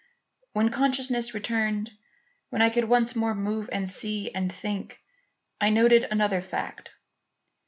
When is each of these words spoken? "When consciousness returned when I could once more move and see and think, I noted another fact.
"When 0.53 0.69
consciousness 0.71 1.35
returned 1.35 1.91
when 2.49 2.63
I 2.63 2.71
could 2.71 2.85
once 2.85 3.15
more 3.15 3.35
move 3.35 3.69
and 3.71 3.87
see 3.87 4.33
and 4.33 4.51
think, 4.51 4.99
I 5.61 5.69
noted 5.69 6.05
another 6.09 6.41
fact. 6.41 6.89